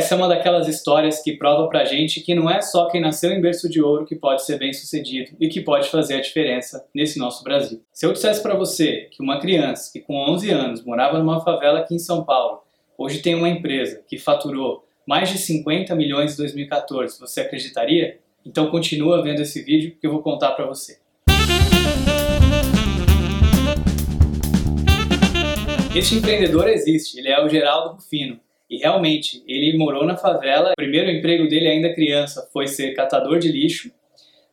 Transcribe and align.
Essa 0.00 0.14
é 0.14 0.16
uma 0.16 0.28
daquelas 0.28 0.66
histórias 0.66 1.22
que 1.22 1.36
prova 1.36 1.68
pra 1.68 1.84
gente 1.84 2.22
que 2.22 2.34
não 2.34 2.48
é 2.48 2.62
só 2.62 2.88
quem 2.88 3.02
nasceu 3.02 3.32
em 3.32 3.40
berço 3.42 3.68
de 3.68 3.82
ouro 3.82 4.06
que 4.06 4.16
pode 4.16 4.42
ser 4.46 4.58
bem 4.58 4.72
sucedido 4.72 5.32
e 5.38 5.46
que 5.46 5.60
pode 5.60 5.90
fazer 5.90 6.14
a 6.14 6.22
diferença 6.22 6.88
nesse 6.94 7.18
nosso 7.18 7.44
Brasil. 7.44 7.84
Se 7.92 8.06
eu 8.06 8.12
dissesse 8.14 8.42
para 8.42 8.54
você 8.54 9.08
que 9.10 9.22
uma 9.22 9.38
criança 9.38 9.92
que 9.92 10.00
com 10.00 10.16
11 10.16 10.50
anos 10.52 10.82
morava 10.86 11.18
numa 11.18 11.44
favela 11.44 11.80
aqui 11.80 11.94
em 11.94 11.98
São 11.98 12.24
Paulo, 12.24 12.62
hoje 12.96 13.18
tem 13.18 13.34
uma 13.34 13.50
empresa 13.50 14.02
que 14.08 14.16
faturou 14.16 14.86
mais 15.06 15.28
de 15.28 15.36
50 15.36 15.94
milhões 15.94 16.32
em 16.32 16.36
2014, 16.38 17.20
você 17.20 17.42
acreditaria? 17.42 18.20
Então 18.42 18.70
continua 18.70 19.22
vendo 19.22 19.42
esse 19.42 19.62
vídeo 19.62 19.94
que 20.00 20.06
eu 20.06 20.12
vou 20.12 20.22
contar 20.22 20.52
para 20.52 20.64
você. 20.64 20.96
Este 25.94 26.14
empreendedor 26.14 26.68
existe, 26.68 27.18
ele 27.18 27.28
é 27.28 27.44
o 27.44 27.50
Geraldo 27.50 27.96
Rufino. 27.96 28.40
E 28.70 28.78
realmente, 28.78 29.42
ele 29.48 29.76
morou 29.76 30.06
na 30.06 30.16
favela. 30.16 30.70
O 30.70 30.76
primeiro 30.76 31.10
emprego 31.10 31.48
dele, 31.48 31.66
ainda 31.66 31.92
criança, 31.92 32.48
foi 32.52 32.68
ser 32.68 32.94
catador 32.94 33.40
de 33.40 33.50
lixo. 33.50 33.90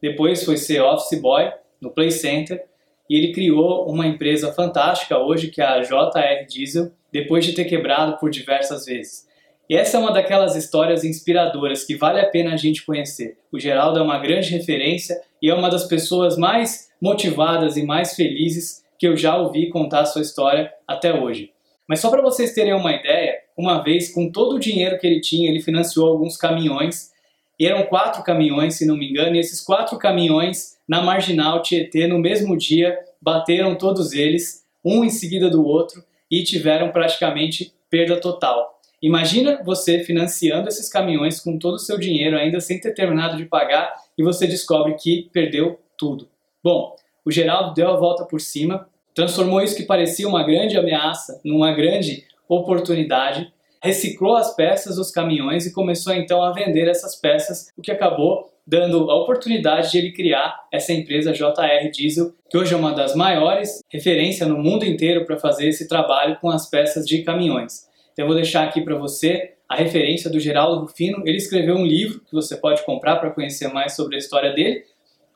Depois 0.01 0.43
foi 0.43 0.57
ser 0.57 0.81
office 0.81 1.21
boy 1.21 1.51
no 1.79 1.91
Play 1.91 2.09
Center. 2.09 2.63
E 3.07 3.15
ele 3.15 3.31
criou 3.31 3.87
uma 3.87 4.07
empresa 4.07 4.51
fantástica 4.51 5.17
hoje, 5.19 5.49
que 5.49 5.61
é 5.61 5.65
a 5.65 5.81
JR 5.81 6.45
Diesel, 6.49 6.91
depois 7.11 7.45
de 7.45 7.53
ter 7.53 7.65
quebrado 7.65 8.17
por 8.17 8.29
diversas 8.29 8.85
vezes. 8.85 9.27
E 9.69 9.75
essa 9.75 9.97
é 9.97 9.99
uma 9.99 10.13
daquelas 10.13 10.55
histórias 10.55 11.03
inspiradoras 11.03 11.83
que 11.83 11.95
vale 11.95 12.19
a 12.19 12.25
pena 12.25 12.53
a 12.53 12.57
gente 12.57 12.85
conhecer. 12.85 13.37
O 13.51 13.59
Geraldo 13.59 13.99
é 13.99 14.01
uma 14.01 14.17
grande 14.17 14.49
referência 14.49 15.21
e 15.41 15.49
é 15.49 15.53
uma 15.53 15.69
das 15.69 15.85
pessoas 15.85 16.37
mais 16.37 16.89
motivadas 17.01 17.77
e 17.77 17.83
mais 17.83 18.15
felizes 18.15 18.83
que 18.97 19.07
eu 19.07 19.15
já 19.15 19.37
ouvi 19.37 19.69
contar 19.69 20.05
sua 20.05 20.21
história 20.21 20.71
até 20.87 21.13
hoje. 21.13 21.51
Mas 21.87 21.99
só 21.99 22.09
para 22.09 22.21
vocês 22.21 22.53
terem 22.53 22.73
uma 22.73 22.93
ideia, 22.93 23.35
uma 23.57 23.81
vez, 23.81 24.13
com 24.13 24.31
todo 24.31 24.55
o 24.55 24.59
dinheiro 24.59 24.99
que 24.99 25.07
ele 25.07 25.19
tinha, 25.19 25.49
ele 25.49 25.61
financiou 25.61 26.07
alguns 26.07 26.37
caminhões. 26.37 27.11
E 27.59 27.65
eram 27.65 27.87
quatro 27.87 28.21
caminhões, 28.21 28.75
se 28.75 28.85
não 28.85 28.95
me 28.95 29.09
engano, 29.09 29.35
e 29.35 29.39
esses 29.39 29.59
quatro 29.61 29.97
caminhões 29.97 30.77
na 30.87 31.01
marginal 31.01 31.63
Tietê, 31.63 32.05
no 32.05 32.19
mesmo 32.19 32.55
dia, 32.55 32.97
bateram 33.19 33.75
todos 33.75 34.13
eles, 34.13 34.63
um 34.85 35.03
em 35.03 35.09
seguida 35.09 35.49
do 35.49 35.65
outro, 35.65 36.03
e 36.29 36.43
tiveram 36.43 36.91
praticamente 36.91 37.73
perda 37.89 38.21
total. 38.21 38.79
Imagina 39.01 39.61
você 39.63 40.03
financiando 40.03 40.67
esses 40.67 40.87
caminhões 40.87 41.39
com 41.39 41.57
todo 41.57 41.75
o 41.75 41.79
seu 41.79 41.97
dinheiro, 41.97 42.37
ainda 42.37 42.59
sem 42.59 42.79
ter 42.79 42.93
terminado 42.93 43.37
de 43.37 43.45
pagar, 43.45 43.95
e 44.17 44.23
você 44.23 44.45
descobre 44.45 44.95
que 44.95 45.29
perdeu 45.33 45.79
tudo. 45.97 46.29
Bom, 46.63 46.95
o 47.25 47.31
Geraldo 47.31 47.73
deu 47.73 47.89
a 47.89 47.97
volta 47.97 48.23
por 48.23 48.39
cima, 48.39 48.87
transformou 49.13 49.61
isso 49.61 49.75
que 49.75 49.83
parecia 49.83 50.27
uma 50.27 50.43
grande 50.43 50.77
ameaça 50.77 51.41
numa 51.43 51.71
grande 51.71 52.26
oportunidade, 52.47 53.51
reciclou 53.81 54.35
as 54.35 54.55
peças 54.55 54.95
dos 54.95 55.11
caminhões 55.11 55.65
e 55.65 55.73
começou 55.73 56.13
então 56.13 56.41
a 56.41 56.51
vender 56.51 56.87
essas 56.87 57.15
peças, 57.15 57.67
o 57.77 57.81
que 57.81 57.91
acabou 57.91 58.51
dando 58.65 59.09
a 59.09 59.15
oportunidade 59.15 59.91
de 59.91 59.97
ele 59.97 60.11
criar 60.11 60.67
essa 60.71 60.91
empresa 60.91 61.31
JR 61.31 61.89
Diesel, 61.91 62.33
que 62.49 62.57
hoje 62.57 62.73
é 62.73 62.77
uma 62.77 62.93
das 62.93 63.15
maiores 63.15 63.79
referências 63.89 64.47
no 64.47 64.57
mundo 64.57 64.85
inteiro 64.85 65.25
para 65.25 65.37
fazer 65.37 65.69
esse 65.69 65.87
trabalho 65.87 66.37
com 66.41 66.49
as 66.49 66.69
peças 66.69 67.05
de 67.05 67.23
caminhões. 67.23 67.87
Então 68.11 68.23
eu 68.23 68.27
vou 68.27 68.35
deixar 68.35 68.63
aqui 68.63 68.81
para 68.81 68.97
você 68.97 69.53
a 69.69 69.75
referência 69.75 70.29
do 70.29 70.39
Geraldo 70.39 70.81
Rufino. 70.81 71.23
Ele 71.25 71.37
escreveu 71.37 71.75
um 71.75 71.85
livro 71.85 72.19
que 72.21 72.33
você 72.33 72.57
pode 72.57 72.83
comprar 72.83 73.17
para 73.17 73.31
conhecer 73.31 73.69
mais 73.69 73.95
sobre 73.95 74.15
a 74.15 74.19
história 74.19 74.51
dele, 74.53 74.83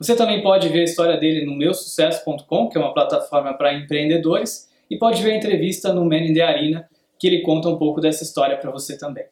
você 0.02 0.16
também 0.16 0.42
pode 0.42 0.68
ver 0.68 0.80
a 0.80 0.84
história 0.84 1.16
dele 1.16 1.46
no 1.46 1.54
meusucesso.com, 1.54 2.68
que 2.68 2.76
é 2.76 2.80
uma 2.80 2.92
plataforma 2.92 3.56
para 3.56 3.72
empreendedores, 3.72 4.68
e 4.90 4.98
pode 4.98 5.22
ver 5.22 5.30
a 5.30 5.36
entrevista 5.36 5.92
no 5.92 6.04
Man 6.04 6.24
in 6.24 6.34
the 6.34 6.42
Arena, 6.42 6.88
que 7.22 7.28
ele 7.28 7.40
conta 7.40 7.68
um 7.68 7.78
pouco 7.78 8.00
dessa 8.00 8.24
história 8.24 8.58
para 8.58 8.72
você 8.72 8.98
também. 8.98 9.24